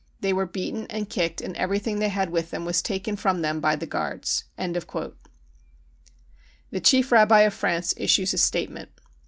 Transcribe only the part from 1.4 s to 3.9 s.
and everything they had with them was taken from them by the